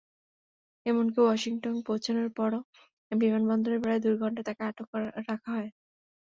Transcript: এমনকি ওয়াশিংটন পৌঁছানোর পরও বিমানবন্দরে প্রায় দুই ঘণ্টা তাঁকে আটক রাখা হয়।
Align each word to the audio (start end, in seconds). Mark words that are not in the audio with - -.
এমনকি 0.85 1.19
ওয়াশিংটন 1.21 1.75
পৌঁছানোর 1.87 2.29
পরও 2.37 2.59
বিমানবন্দরে 3.11 3.77
প্রায় 3.83 4.01
দুই 4.03 4.15
ঘণ্টা 4.21 4.41
তাঁকে 4.47 4.63
আটক 4.69 4.87
রাখা 5.29 5.49
হয়। 5.55 5.69